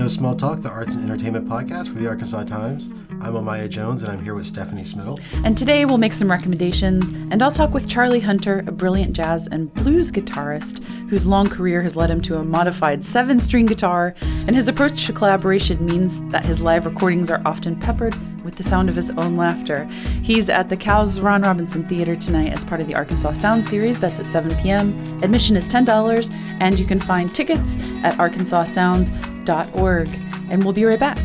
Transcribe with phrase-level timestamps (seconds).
[0.00, 2.94] No Small Talk, the arts and entertainment podcast for the Arkansas Times.
[3.20, 5.20] I'm Amaya Jones, and I'm here with Stephanie Smittle.
[5.44, 9.46] And today we'll make some recommendations, and I'll talk with Charlie Hunter, a brilliant jazz
[9.48, 14.14] and blues guitarist whose long career has led him to a modified seven string guitar,
[14.22, 18.62] and his approach to collaboration means that his live recordings are often peppered with the
[18.62, 19.84] sound of his own laughter.
[20.22, 24.00] He's at the CALS Ron Robinson Theater tonight as part of the Arkansas Sound Series.
[24.00, 24.98] That's at 7 p.m.
[25.22, 28.18] Admission is $10, and you can find tickets at
[29.44, 31.18] arkansassounds.com and we'll be right back.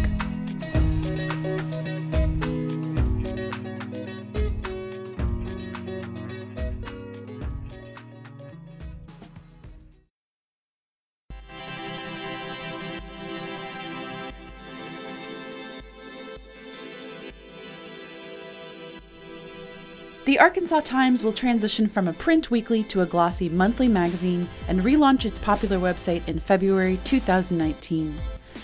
[20.25, 24.81] The Arkansas Times will transition from a print weekly to a glossy monthly magazine and
[24.81, 28.15] relaunch its popular website in February 2019.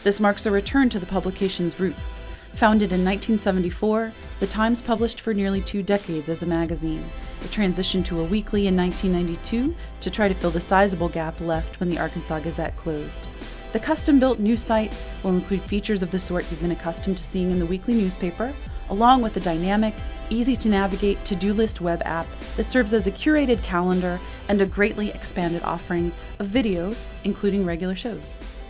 [0.04, 2.24] This marks a return to the publication's roots.
[2.54, 7.04] Founded in 1974, the Times published for nearly two decades as a magazine.
[7.42, 11.80] It transitioned to a weekly in 1992 to try to fill the sizable gap left
[11.80, 13.24] when the Arkansas Gazette closed.
[13.72, 17.24] The custom built new site will include features of the sort you've been accustomed to
[17.24, 18.52] seeing in the weekly newspaper,
[18.92, 19.96] along with a dynamic,
[20.30, 24.62] easy to navigate to do list web app that serves as a curated calendar and
[24.62, 28.61] a greatly expanded offerings of videos, including regular shows.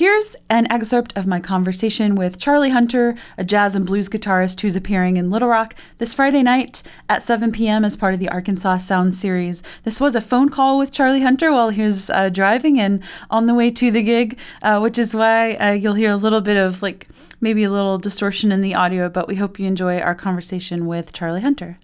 [0.00, 4.74] Here's an excerpt of my conversation with Charlie Hunter, a jazz and blues guitarist who's
[4.74, 7.84] appearing in Little Rock this Friday night at 7 p.m.
[7.84, 9.62] as part of the Arkansas Sound Series.
[9.82, 13.44] This was a phone call with Charlie Hunter while he was uh, driving and on
[13.44, 16.56] the way to the gig, uh, which is why uh, you'll hear a little bit
[16.56, 17.06] of like
[17.42, 21.12] maybe a little distortion in the audio, but we hope you enjoy our conversation with
[21.12, 21.78] Charlie Hunter.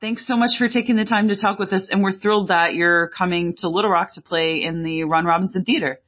[0.00, 2.72] Thanks so much for taking the time to talk with us, and we're thrilled that
[2.72, 6.00] you're coming to Little Rock to play in the Ron Robinson Theater.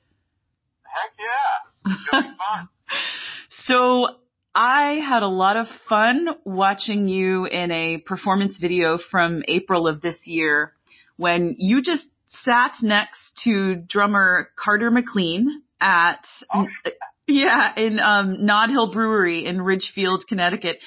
[0.92, 1.94] Heck yeah.
[1.94, 2.68] It's going fun.
[3.48, 4.06] so
[4.54, 10.00] I had a lot of fun watching you in a performance video from April of
[10.00, 10.72] this year
[11.16, 16.66] when you just sat next to drummer Carter McLean at Oh,
[17.26, 20.78] yeah, in um Nod Hill Brewery in Ridgefield, Connecticut.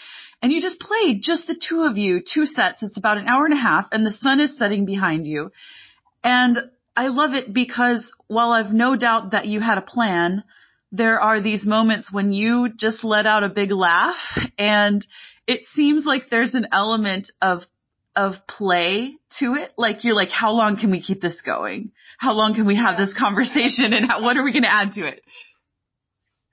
[0.41, 2.83] And you just played just the two of you, two sets.
[2.83, 5.51] It's about an hour and a half and the sun is setting behind you.
[6.21, 10.43] And I love it because while I've no doubt that you had a plan,
[10.91, 14.21] there are these moments when you just let out a big laugh
[14.59, 15.05] and
[15.47, 17.63] it seems like there's an element of
[18.15, 19.73] of play to it.
[19.75, 21.91] Like you're like, how long can we keep this going?
[22.21, 24.93] How long can we have this conversation and how, what are we going to add
[24.93, 25.25] to it?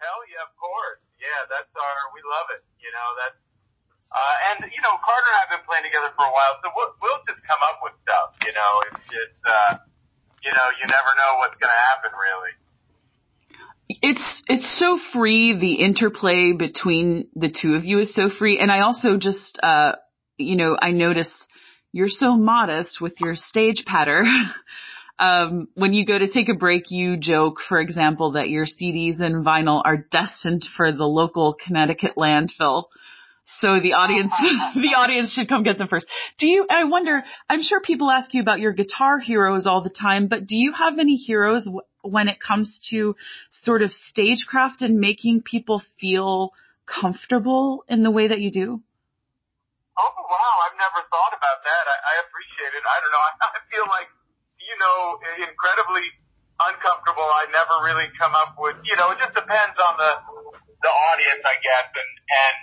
[0.00, 1.04] Hell yeah, of course.
[1.20, 2.64] Yeah, that's our, we love it.
[2.80, 3.40] You know, that's,
[4.08, 6.72] uh, and you know, Carter and I have been playing together for a while, so
[6.72, 9.84] we'll, we'll just come up with stuff, you know, it's just, uh,
[10.42, 12.52] you know, you never know what's gonna happen really.
[14.02, 15.58] It's it's so free.
[15.58, 19.92] The interplay between the two of you is so free, and I also just uh,
[20.36, 21.34] you know I notice
[21.92, 24.24] you're so modest with your stage patter.
[25.18, 29.20] um, when you go to take a break, you joke, for example, that your CDs
[29.20, 32.84] and vinyl are destined for the local Connecticut landfill.
[33.60, 34.32] So the audience,
[34.74, 36.06] the audience should come get them first.
[36.38, 39.90] Do you, I wonder, I'm sure people ask you about your guitar heroes all the
[39.90, 43.16] time, but do you have any heroes w- when it comes to
[43.50, 46.52] sort of stagecraft and making people feel
[46.86, 48.80] comfortable in the way that you do?
[49.98, 51.84] Oh wow, I've never thought about that.
[51.84, 52.84] I, I appreciate it.
[52.86, 53.20] I don't know.
[53.20, 54.08] I, I feel like,
[54.56, 56.06] you know, incredibly
[56.64, 57.28] uncomfortable.
[57.28, 60.12] I never really come up with, you know, it just depends on the,
[60.80, 62.56] the audience, I guess, and, and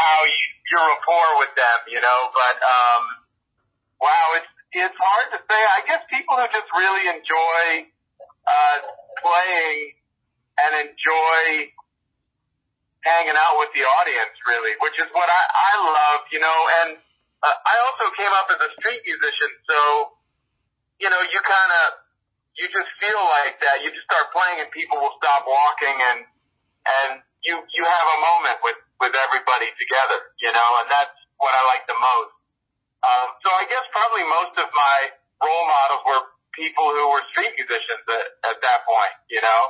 [0.00, 3.02] how you, your rapport with them, you know, but, um,
[4.00, 5.60] wow, it's, it's hard to say.
[5.60, 7.84] I guess people who just really enjoy,
[8.48, 8.78] uh,
[9.20, 10.00] playing
[10.56, 11.68] and enjoy
[13.04, 16.90] hanging out with the audience really, which is what I, I love, you know, and
[17.40, 19.78] uh, I also came up as a street musician, so,
[21.00, 22.04] you know, you kind of,
[22.60, 23.80] you just feel like that.
[23.80, 26.18] You just start playing and people will stop walking and,
[26.84, 27.10] and
[27.40, 31.62] you, you have a moment with, with everybody together, you know, and that's what I
[31.72, 32.36] like the most.
[33.00, 34.96] Um, so I guess probably most of my
[35.40, 39.60] role models were people who were street musicians at, at that point, you know?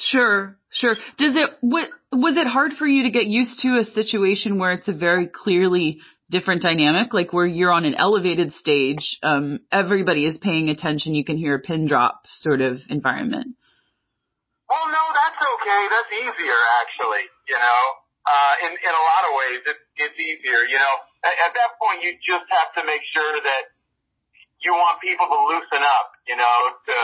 [0.00, 0.96] Sure, sure.
[1.18, 4.72] Does it what was it hard for you to get used to a situation where
[4.72, 6.00] it's a very clearly
[6.30, 11.24] different dynamic, like where you're on an elevated stage, um, everybody is paying attention, you
[11.24, 13.56] can hear a pin drop sort of environment.
[14.70, 15.29] Well, no, that's
[15.60, 15.82] okay.
[15.92, 17.24] That's easier, actually.
[17.46, 17.80] You know,
[18.24, 19.78] uh, in in a lot of ways, it,
[20.08, 20.64] it's easier.
[20.64, 23.76] You know, at, at that point, you just have to make sure that
[24.64, 26.16] you want people to loosen up.
[26.24, 26.56] You know,
[26.88, 26.96] to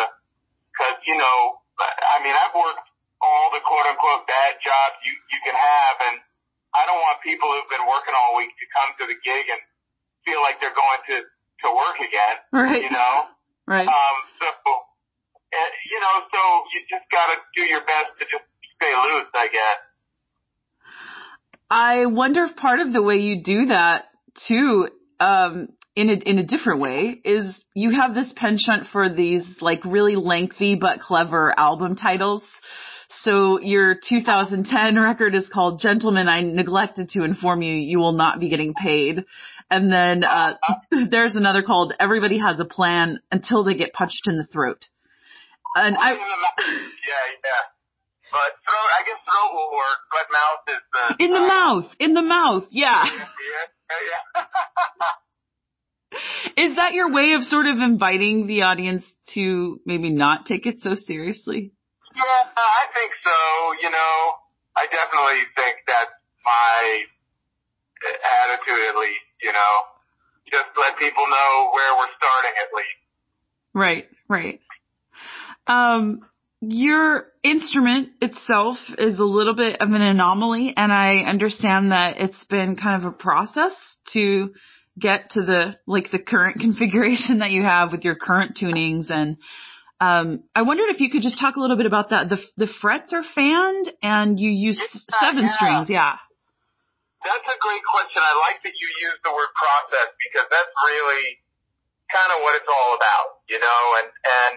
[0.73, 2.89] because you know, I mean, I've worked
[3.21, 6.17] all the quote unquote bad jobs you you can have, and
[6.77, 9.61] I don't want people who've been working all week to come to the gig and
[10.25, 11.17] feel like they're going to
[11.65, 12.37] to work again.
[12.53, 12.83] Right.
[12.85, 13.33] You know.
[13.67, 13.89] Right.
[13.89, 14.17] Um.
[14.39, 18.46] So, uh, you know, so you just got to do your best to just
[19.35, 19.79] I guess.
[21.71, 24.05] I wonder if part of the way you do that
[24.47, 24.89] too,
[25.19, 29.85] um, in a, in a different way is you have this penchant for these like
[29.85, 32.45] really lengthy but clever album titles.
[33.09, 38.41] So your 2010 record is called Gentlemen, I neglected to inform you, you will not
[38.41, 39.25] be getting paid.
[39.71, 40.55] And then, uh,
[41.11, 44.85] there's another called Everybody Has a Plan until they get punched in the throat.
[45.75, 47.76] And I, yeah, yeah.
[48.37, 51.25] But throat, I guess throat will work, but mouth is the.
[51.25, 53.05] in the uh, mouth, in the mouth, yeah.
[53.09, 53.33] Yeah,
[53.89, 54.45] yeah, yeah.
[56.69, 60.81] Is that your way of sort of inviting the audience to maybe not take it
[60.81, 61.73] so seriously?
[62.15, 63.39] yeah, I think so.
[63.81, 64.15] You know,
[64.77, 66.13] I definitely think that's
[66.45, 67.09] my
[68.45, 69.25] attitude, at least.
[69.41, 69.73] You know,
[70.53, 73.01] just let people know where we're starting, at least.
[73.73, 74.61] Right, right.
[75.67, 76.21] Um,
[76.61, 82.45] your instrument itself is a little bit of an anomaly, and I understand that it's
[82.45, 83.73] been kind of a process
[84.13, 84.55] to
[84.99, 89.37] get to the like the current configuration that you have with your current tunings and
[89.99, 92.29] um, I wondered if you could just talk a little bit about that.
[92.29, 94.77] The the frets are fanned and you use
[95.09, 95.57] seven yeah.
[95.57, 96.21] strings, yeah.
[97.25, 98.21] That's a great question.
[98.21, 101.41] I like that you use the word process because that's really
[102.13, 104.55] kind of what it's all about, you know, and, and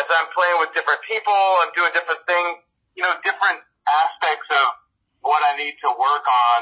[0.00, 2.62] as I'm playing with different people, I'm doing different things,
[2.98, 4.66] you know, different aspects of
[5.22, 6.60] what I need to work on,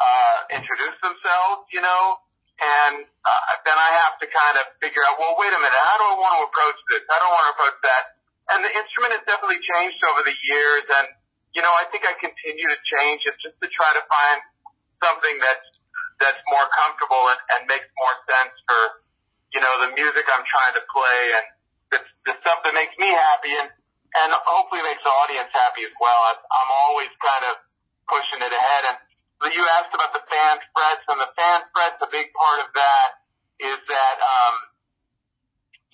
[0.00, 2.20] uh, introduce themselves, you know,
[2.60, 5.96] and, uh, then I have to kind of figure out, well, wait a minute, how
[5.96, 7.02] do I want to approach this?
[7.08, 8.02] I want to approach that?
[8.52, 11.06] And the instrument has definitely changed over the years and,
[11.56, 14.38] you know, I think I continue to change it just to try to find
[15.00, 15.66] something that's
[16.20, 18.80] that's more comfortable and, and makes more sense for
[19.56, 21.46] you know the music I'm trying to play and
[22.26, 23.70] the, stuff that makes me happy and
[24.10, 26.18] and hopefully makes the audience happy as well.
[26.34, 27.62] I'm always kind of
[28.10, 28.82] pushing it ahead.
[28.90, 28.98] And
[29.54, 33.08] you asked about the fan frets, and the fan frets, a big part of that
[33.62, 34.54] is that um,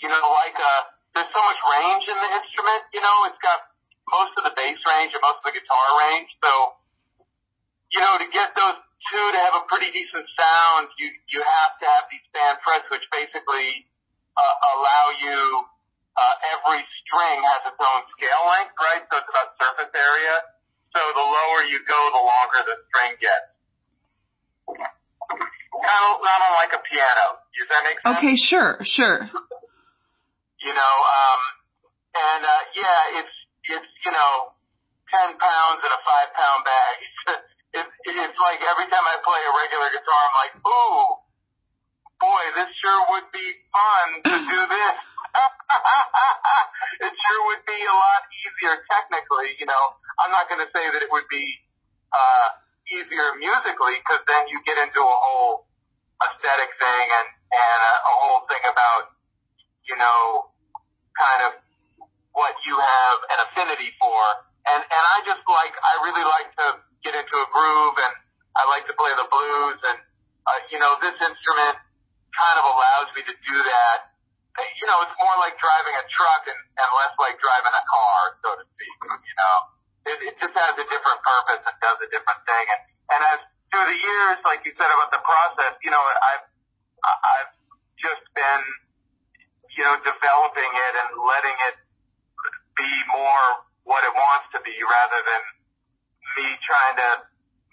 [0.00, 0.82] you know like uh,
[1.12, 2.82] there's so much range in the instrument.
[2.96, 3.69] You know, it's got
[4.08, 6.81] most of the bass range and most of the guitar range, so
[7.93, 8.78] you know, to get those
[9.12, 12.87] two to have a pretty decent sound, you you have to have these fan frets,
[12.90, 13.87] which basically
[14.34, 15.40] uh, allow you.
[16.16, 19.04] Uh, every string has its own scale length, right?
[19.04, 20.36] So it's about surface area.
[20.96, 23.52] So the lower you go, the longer the string gets.
[24.64, 27.26] Kind of not unlike a piano.
[27.52, 28.16] Does that make sense?
[28.16, 29.28] Okay, sure, sure.
[30.64, 31.40] you know, um,
[32.16, 33.36] and uh, yeah, it's
[33.76, 34.56] it's you know,
[35.12, 36.96] ten pounds in a five pound bag.
[37.76, 41.20] It's it's like every time I play a regular guitar, I'm like, ooh,
[42.16, 44.96] boy, this sure would be fun to do this.
[47.06, 49.56] it sure would be a lot easier technically.
[49.60, 49.84] You know,
[50.20, 51.44] I'm not going to say that it would be
[52.12, 52.48] uh,
[52.92, 55.66] easier musically because then you get into a whole
[56.22, 59.12] aesthetic thing and and a, a whole thing about
[59.84, 60.50] you know
[61.16, 61.52] kind of
[62.37, 64.20] what you have an affinity for.
[64.68, 66.66] And and I just like I really like to
[67.04, 68.14] get into a groove and
[68.56, 69.99] I like to play the blues and
[70.46, 71.76] uh, you know this instrument
[72.37, 74.15] kind of allows me to do that.
[74.56, 78.20] You know, it's more like driving a truck and, and less like driving a car,
[78.40, 78.96] so to speak.
[79.04, 79.56] You know,
[80.08, 82.64] it, it just has a different purpose and does a different thing.
[82.72, 82.80] And
[83.12, 86.46] and as through the years, like you said about the process, you know, I've
[87.04, 87.52] I've
[88.00, 88.62] just been
[89.76, 91.76] you know developing it and letting it
[92.80, 93.46] be more
[93.84, 95.42] what it wants to be rather than
[96.36, 97.10] me trying to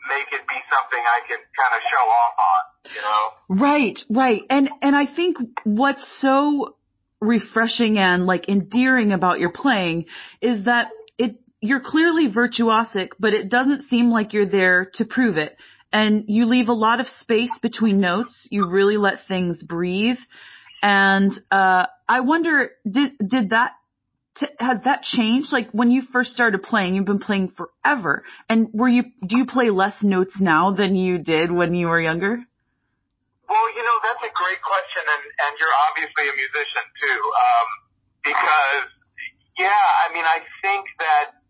[0.07, 3.55] make it be something I can kind of show off on, know?
[3.61, 4.41] Right, right.
[4.49, 6.75] And and I think what's so
[7.21, 10.05] refreshing and like endearing about your playing
[10.41, 15.37] is that it you're clearly virtuosic, but it doesn't seem like you're there to prove
[15.37, 15.55] it.
[15.91, 18.47] And you leave a lot of space between notes.
[18.49, 20.17] You really let things breathe.
[20.81, 23.71] And uh I wonder did did that
[24.59, 25.53] has that changed?
[25.53, 28.23] Like when you first started playing, you've been playing forever.
[28.49, 32.01] And were you do you play less notes now than you did when you were
[32.01, 32.39] younger?
[33.50, 37.67] Well, you know, that's a great question, and, and you're obviously a musician too, um,
[38.23, 38.88] because,
[39.59, 41.43] yeah, I mean, I think that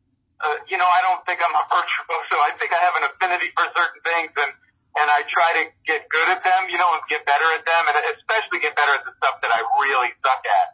[0.43, 2.35] uh, you know, I don't think I'm a virtuoso.
[2.43, 4.51] I think I have an affinity for certain things, and
[4.93, 7.83] and I try to get good at them, you know, and get better at them,
[7.89, 10.69] and especially get better at the stuff that I really suck at.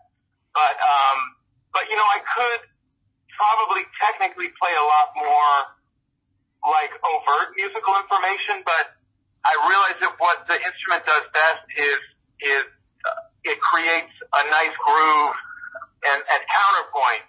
[0.58, 1.18] But um,
[1.72, 2.62] but you know, I could
[3.38, 5.54] probably technically play a lot more
[6.66, 8.99] like overt musical information, but
[9.44, 12.00] I realize that what the instrument does best is
[12.44, 12.66] is
[13.04, 15.36] uh, it creates a nice groove
[16.04, 17.24] and, and counterpoint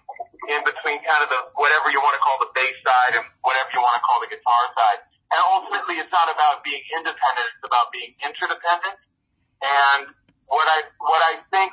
[0.51, 3.71] in between kind of the whatever you want to call the bass side and whatever
[3.71, 4.99] you want to call the guitar side.
[5.31, 8.99] And ultimately, it's not about being independent; it's about being interdependent.
[9.63, 10.11] And
[10.51, 11.71] what I what I think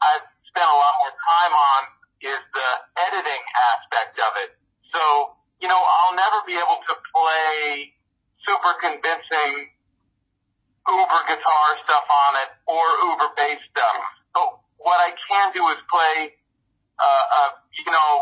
[0.00, 1.80] I've spent a lot more time on
[2.24, 2.70] is the
[3.12, 3.42] editing
[3.76, 4.50] aspect of it.
[4.88, 7.92] So you know, I'll never be able to play
[8.42, 9.70] super convincing
[10.88, 14.02] uber guitar stuff on it or uber bass stuff.
[14.34, 14.48] But
[14.82, 16.34] what I can do is play,
[16.98, 18.12] uh, uh, you know,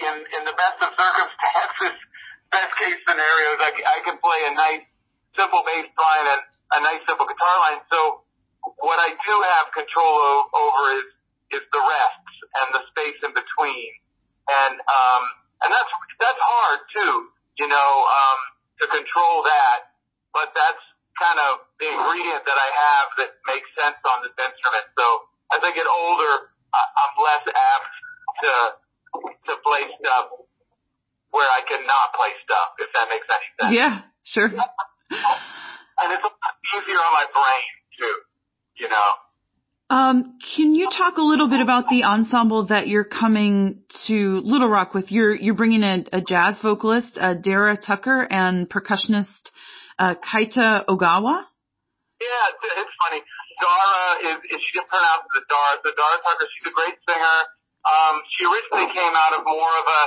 [0.00, 1.96] in, in the best of circumstances,
[2.54, 4.84] best case scenarios, I, I can play a nice
[5.36, 6.42] simple bass line and
[6.76, 7.80] a nice simple guitar line.
[7.92, 8.24] So
[8.80, 11.08] what I do have control o- over is,
[11.60, 13.90] is the rests and the space in between.
[14.48, 15.22] And, um,
[15.64, 17.12] and that's, that's hard too,
[17.60, 18.40] you know, um,
[18.80, 19.96] to control that,
[20.32, 20.84] but that's
[21.16, 24.86] kind of the ingredient that I have that makes sense on this instrument.
[24.96, 25.06] So
[25.56, 27.92] as I get older, I, I'm less apt
[28.44, 28.52] to
[29.48, 30.26] to play stuff
[31.32, 33.72] where I can not play stuff, if that makes any sense.
[33.72, 34.50] Yeah, sure.
[34.52, 38.16] and it's a lot easier on my brain too,
[38.84, 39.08] you know.
[39.88, 44.68] Um, can you talk a little bit about the ensemble that you're coming to Little
[44.68, 45.10] Rock with?
[45.10, 49.50] You're you're bringing a, a jazz vocalist, uh, Dara Tucker, and percussionist
[49.98, 51.48] uh, Keita Ogawa.
[52.20, 53.20] Yeah, it's, funny.
[53.60, 55.80] Dara is, is she gets pronounced as Dara.
[55.80, 57.38] So Dara Tucker, she's a great singer.
[57.84, 60.02] Um, she originally came out of more of a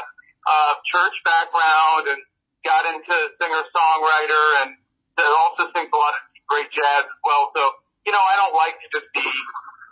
[0.50, 2.20] uh, church background and
[2.62, 4.78] got into singer songwriter and
[5.18, 7.54] also sings a lot of great jazz as well.
[7.58, 7.62] So
[8.10, 9.09] you know, I don't like to just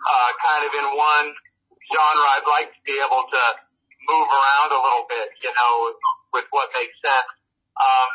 [0.08, 1.28] uh, kind of in one
[1.92, 2.28] genre.
[2.40, 3.44] I'd like to be able to
[4.08, 5.92] move around a little bit, you know,
[6.32, 7.32] with what makes sense.
[7.76, 8.10] Um,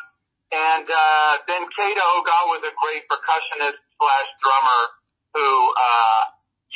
[0.53, 4.83] and uh, then Keita Ogawa was a great percussionist slash drummer
[5.33, 6.23] who, uh,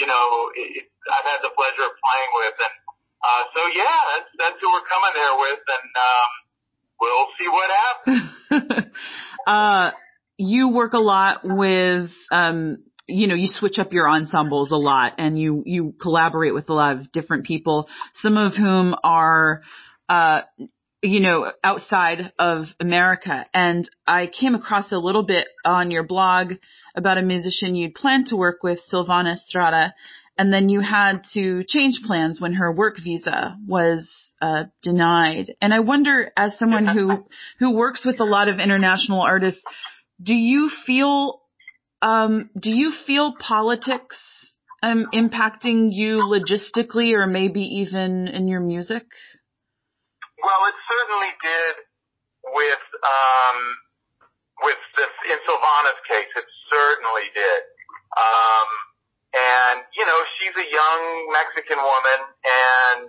[0.00, 2.56] you know, it, I've had the pleasure of playing with.
[2.56, 2.76] And
[3.20, 5.61] uh, so, yeah, that's, that's who we're coming there with.
[5.64, 6.28] And um,
[7.00, 8.87] we'll see what happens.
[9.46, 9.90] uh,
[10.38, 15.15] you work a lot with um, you know, you switch up your ensembles a lot
[15.19, 19.63] and you, you collaborate with a lot of different people, some of whom are,
[20.09, 20.41] uh,
[21.03, 23.47] you know, outside of America.
[23.55, 26.55] And I came across a little bit on your blog
[26.97, 29.95] about a musician you'd planned to work with, Silvana Estrada,
[30.39, 34.11] and then you had to change plans when her work visa was
[34.43, 35.55] uh, denied.
[35.61, 37.27] And I wonder, as someone who
[37.59, 39.63] who works with a lot of international artists,
[40.23, 41.41] do you feel
[42.03, 44.19] um, do you feel politics
[44.83, 49.05] um, impacting you logistically or maybe even in your music?
[50.43, 51.75] Well, it certainly did
[52.53, 53.59] with um,
[54.62, 56.31] with this in Silvana's case.
[56.37, 57.61] It certainly did.
[58.15, 58.69] Um,
[59.33, 63.00] and you know, she's a young Mexican woman, and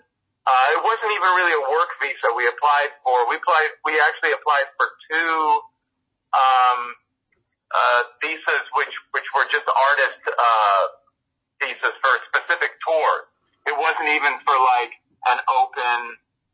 [0.47, 3.27] uh, it wasn't even really a work visa we applied for.
[3.27, 3.71] We applied.
[3.83, 5.35] We actually applied for two.
[6.31, 6.79] Um,
[7.71, 10.83] uh, visas, which which were just artist uh,
[11.59, 13.27] visas for a specific tours.
[13.67, 14.93] It wasn't even for like
[15.27, 15.99] an open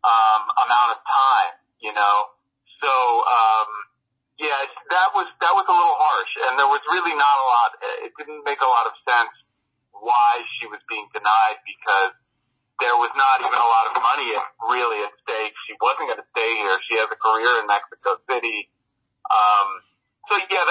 [0.01, 2.17] um, amount of time, you know.
[2.82, 3.70] So um,
[4.41, 7.70] yeah, that was that was a little harsh, and there was really not a lot.
[8.03, 9.34] It didn't make a lot of sense
[9.93, 12.17] why she was being denied because
[12.82, 14.34] there was not even a lot of money
[14.67, 15.53] really at stake.
[15.70, 16.75] She wasn't going to stay here.
[16.89, 18.73] She has a career in Mexico City.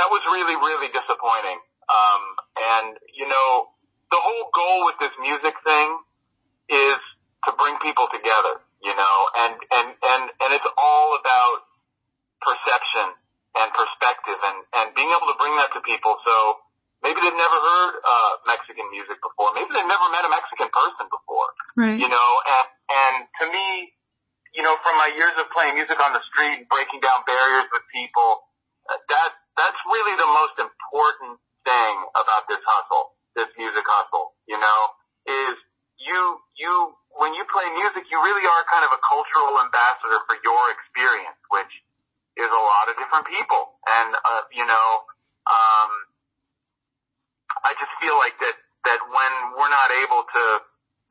[0.02, 1.62] That was really, really disappointing.
[1.87, 2.23] Um,
[2.59, 3.71] and you know,
[4.11, 5.88] the whole goal with this music thing
[6.66, 6.99] is
[7.47, 9.16] to bring people together, you know,
[9.47, 11.71] and, and, and, and it's all about
[12.42, 13.14] perception
[13.54, 16.18] and perspective and, and being able to bring that to people.
[16.26, 16.35] So
[17.02, 19.54] maybe they've never heard, uh, Mexican music before.
[19.54, 21.99] Maybe they've never met a Mexican person before, right.
[21.99, 23.94] you know, and, and to me,
[24.54, 27.71] you know, from my years of playing music on the street and breaking down barriers
[27.71, 28.44] with people,
[29.09, 34.80] that that's really the most important thing about this hustle, this music hustle, you know,
[35.28, 35.54] is
[36.00, 36.21] you,
[36.56, 36.73] you,
[37.21, 41.38] when you play music, you really are kind of a cultural ambassador for your experience,
[41.52, 41.73] which
[42.40, 43.76] is a lot of different people.
[43.87, 44.88] And, uh, you know,
[45.47, 45.90] um,
[47.62, 48.56] I just feel like that,
[48.88, 50.44] that when we're not able to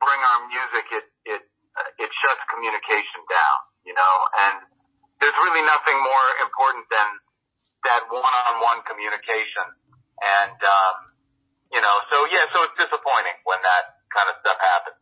[0.02, 1.42] bring our music, it, it,
[1.78, 4.16] uh, it shuts communication down, you you know,
[4.48, 4.64] and
[5.20, 7.08] there's really nothing more important than
[7.84, 8.08] that
[8.72, 9.66] one-on-one communication.
[10.22, 10.94] And, um,
[11.72, 14.96] you know, so yeah, so it's disappointing when that kind of stuff happens.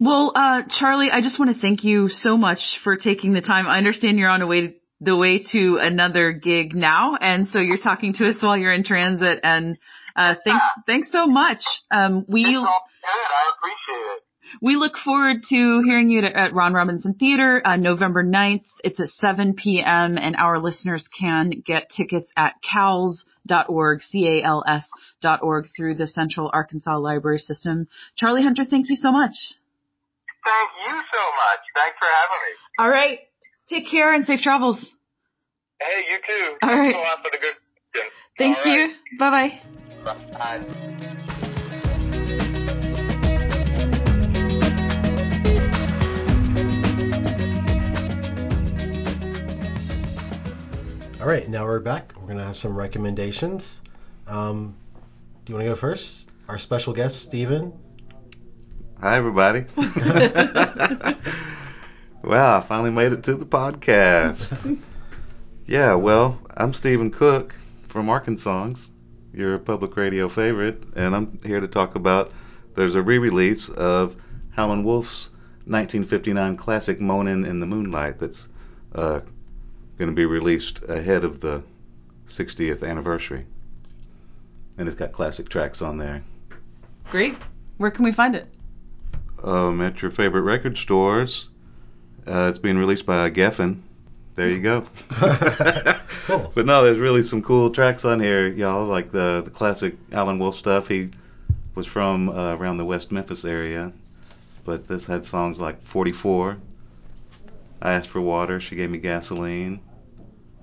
[0.00, 3.66] Well, uh, Charlie, I just want to thank you so much for taking the time.
[3.66, 7.78] I understand you're on a way the way to another gig now, and so you're
[7.82, 9.40] talking to us while you're in transit.
[9.42, 9.76] And
[10.16, 11.62] uh, thanks, thanks so much.
[11.90, 13.10] Um, we It's all good.
[13.10, 14.23] I appreciate it.
[14.60, 18.64] We look forward to hearing you at, Ron Robinson Theater uh, November 9th.
[18.82, 20.16] It's at 7 p.m.
[20.18, 24.88] and our listeners can get tickets at cals.org, C-A-L-S
[25.20, 27.88] dot org through the Central Arkansas Library System.
[28.16, 29.34] Charlie Hunter, thank you so much.
[30.44, 31.60] Thank you so much.
[31.74, 32.54] Thanks for having me.
[32.78, 33.18] All right.
[33.68, 34.84] Take care and safe travels.
[35.80, 36.56] Hey, you too.
[36.62, 36.92] All right.
[36.92, 37.54] Thanks a lot for the good.
[38.36, 38.94] Thank All you.
[39.18, 39.60] Bye bye.
[40.04, 40.32] right.
[40.32, 41.16] Bye.
[51.20, 52.12] All right, now we're back.
[52.20, 53.80] We're gonna have some recommendations.
[54.26, 54.74] Um,
[55.44, 56.28] do you want to go first?
[56.48, 57.72] Our special guest, Steven.
[59.00, 59.60] Hi, everybody.
[62.24, 64.76] wow, I finally made it to the podcast.
[65.66, 67.54] yeah, well, I'm Stephen Cook
[67.86, 68.74] from Arkansas,
[69.32, 72.32] your public radio favorite, and I'm here to talk about
[72.74, 74.16] there's a re release of
[74.50, 75.28] Howlin' Wolf's
[75.66, 78.48] 1959 classic Moanin' in the Moonlight that's
[78.92, 79.20] uh,
[79.98, 81.62] going to be released ahead of the
[82.26, 83.46] 60th anniversary.
[84.78, 86.22] And it's got classic tracks on there.
[87.10, 87.36] Great.
[87.76, 88.48] Where can we find it?
[89.44, 91.48] um, at your favorite record stores.
[92.26, 93.80] Uh, it's being released by Geffen.
[94.36, 94.86] There you go.
[96.26, 96.50] Cool.
[96.54, 98.86] But no, there's really some cool tracks on here, y'all.
[98.86, 100.88] Like the the classic Howlin' Wolf stuff.
[100.88, 101.10] He
[101.74, 103.92] was from uh, around the West Memphis area,
[104.64, 106.56] but this had songs like 44.
[107.84, 108.60] I asked for water.
[108.60, 109.80] She gave me gasoline.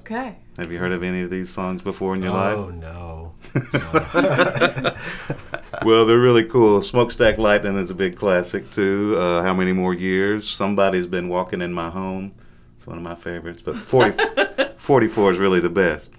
[0.02, 0.36] Okay.
[0.58, 2.58] Have you heard of any of these songs before in your life?
[2.58, 3.34] oh no.
[5.86, 6.82] well, they're really cool.
[6.82, 9.16] Smokestack Lightning is a big classic too.
[9.18, 10.50] Uh, How many more years?
[10.50, 12.34] Somebody's been walking in my home.
[12.78, 13.62] It's one of my favorites.
[13.62, 14.18] But 40,
[14.78, 16.12] 44 is really the best.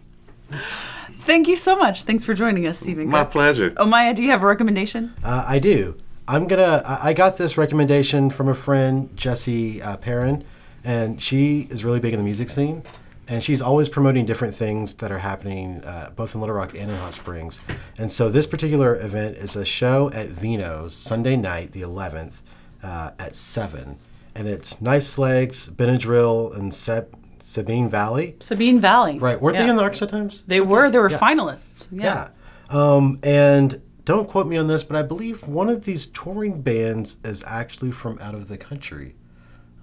[1.22, 2.04] Thank you so much.
[2.04, 3.08] Thanks for joining us, Stephen.
[3.08, 3.32] My Cook.
[3.32, 3.72] pleasure.
[3.76, 5.12] Oh, Maya, do you have a recommendation?
[5.24, 5.96] Uh, I do.
[6.26, 6.82] I'm gonna.
[6.86, 10.44] I I got this recommendation from a friend, Jesse uh, Perrin,
[10.84, 12.82] and she is really big in the music scene,
[13.28, 16.90] and she's always promoting different things that are happening uh, both in Little Rock and
[16.90, 17.60] in Hot Springs.
[17.98, 22.34] And so this particular event is a show at Vino's Sunday night, the 11th,
[22.82, 23.96] uh, at seven,
[24.34, 28.36] and it's Nice Legs, Benadryl, and Seb- Sabine Valley.
[28.40, 29.18] Sabine Valley.
[29.18, 29.40] Right?
[29.40, 29.64] Weren't Yeah.
[29.64, 30.42] they in the Arkansas Times?
[30.46, 30.90] They were.
[30.90, 31.18] They were Yeah.
[31.18, 31.88] finalists.
[31.92, 32.28] Yeah.
[32.70, 37.18] Um, and don't quote me on this, but I believe one of these touring bands
[37.24, 39.14] is actually from out of the country.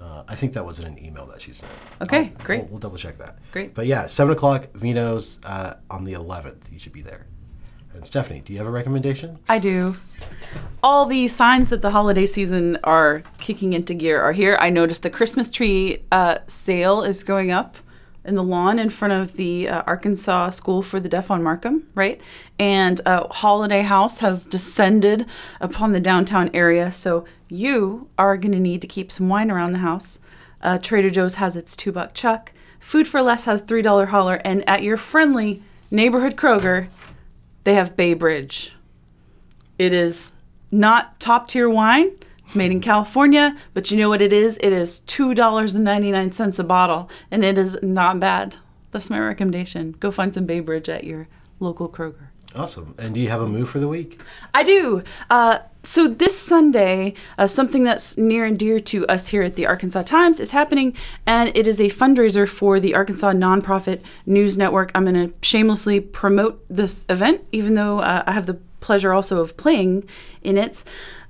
[0.02, 1.72] Uh, I think that was in an email that she sent.
[2.02, 2.60] Okay, I'll- great.
[2.62, 3.38] We'll, we'll double check that.
[3.52, 3.74] Great.
[3.74, 6.72] But yeah, seven o'clock Vino's uh, on the 11th.
[6.72, 7.26] You should be there.
[7.94, 9.40] And Stephanie, do you have a recommendation?
[9.50, 9.98] I do.
[10.82, 14.56] All the signs that the holiday season are kicking into gear are here.
[14.60, 17.76] I noticed the Christmas tree uh, sale is going up
[18.26, 21.88] in the lawn in front of the uh, Arkansas School for the Deaf on Markham,
[21.96, 22.22] right?
[22.58, 25.26] And uh, Holiday House has descended
[25.62, 29.72] upon the downtown area, so you are going to need to keep some wine around
[29.72, 30.20] the house.
[30.62, 32.52] Uh, Trader Joe's has its two buck chuck.
[32.80, 36.90] Food for Less has three dollar holler, and at your friendly neighborhood Kroger,
[37.64, 38.74] they have Bay Bridge.
[39.78, 40.34] It is
[40.72, 42.12] not top tier wine.
[42.50, 44.58] It's made in California, but you know what it is?
[44.60, 48.56] It is $2.99 a bottle, and it is not bad.
[48.90, 49.92] That's my recommendation.
[49.92, 51.28] Go find some Bay Bridge at your
[51.60, 52.30] local Kroger.
[52.56, 52.96] Awesome.
[52.98, 54.20] And do you have a move for the week?
[54.52, 55.04] I do.
[55.30, 59.68] Uh, so this Sunday, uh, something that's near and dear to us here at the
[59.68, 60.96] Arkansas Times is happening,
[61.28, 64.94] and it is a fundraiser for the Arkansas Nonprofit News Network.
[64.96, 69.42] I'm going to shamelessly promote this event, even though uh, I have the pleasure also
[69.42, 70.10] of playing
[70.42, 70.84] in it.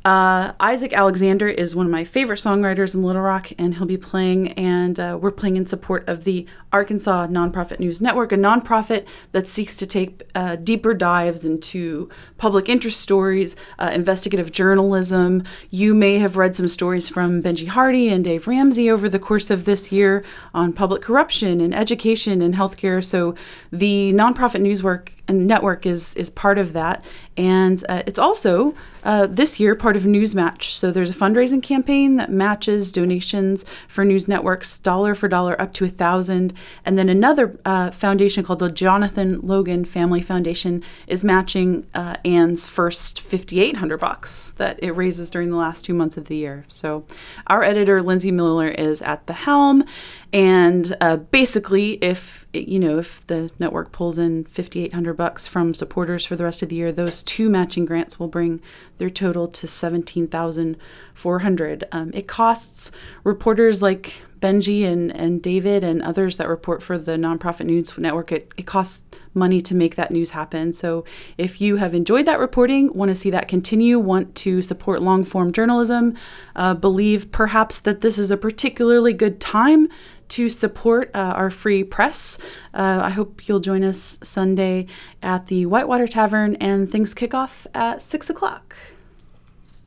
[0.05, 3.97] Uh, Isaac Alexander is one of my favorite songwriters in Little Rock, and he'll be
[3.97, 9.07] playing, and uh, we're playing in support of the Arkansas Nonprofit News Network, a nonprofit
[9.33, 15.43] that seeks to take uh, deeper dives into public interest stories, uh, investigative journalism.
[15.69, 19.49] You may have read some stories from Benji Hardy and Dave Ramsey over the course
[19.49, 23.03] of this year on public corruption and education and healthcare.
[23.03, 23.35] So
[23.71, 27.04] the nonprofit news work network is is part of that,
[27.36, 30.70] and uh, it's also uh, this year part part of Newsmatch.
[30.74, 35.74] So there's a fundraising campaign that matches donations for news networks dollar for dollar up
[35.74, 36.54] to a thousand,
[36.86, 42.68] and then another uh, foundation called the Jonathan Logan Family Foundation is matching uh, Anne's
[42.68, 46.65] first 5,800 bucks that it raises during the last two months of the year.
[46.68, 47.06] So
[47.48, 49.86] our editor Lindsey Millar is at the helm,
[50.32, 56.25] and uh, basically, if you know if the network pulls in 5,800 bucks from supporters
[56.25, 58.62] for the rest of the year, those two matching grants will bring
[58.99, 61.84] their total to 17,400.
[61.91, 62.93] Um, it costs
[63.25, 68.32] reporters like Benji and, and David and others that report for the nonprofit news network.
[68.32, 69.03] It, it costs
[69.34, 70.71] money to make that news happen.
[70.71, 71.03] So
[71.38, 75.25] if you have enjoyed that reporting, want to see that continue, want to support long
[75.25, 76.15] form journalism,
[76.55, 79.89] uh, believe perhaps that this is a particularly good time
[80.30, 82.39] to support uh, our free press.
[82.74, 84.88] Uh, I hope you'll join us Sunday
[85.22, 88.76] at the Whitewater Tavern, and things kick off at 6 o'clock.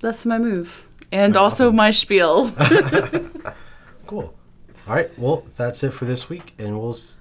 [0.00, 0.86] That's my move.
[1.12, 2.50] And also my spiel.
[4.06, 4.34] cool.
[4.88, 5.10] All right.
[5.18, 7.20] Well, that's it for this week, and we'll s-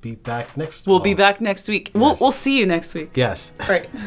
[0.00, 0.86] be back next.
[0.86, 1.90] we'll be back next week.
[1.94, 2.20] We'll, Yes.
[2.20, 3.10] we'll see you next week.
[3.14, 3.52] Yes.
[3.60, 3.88] All right.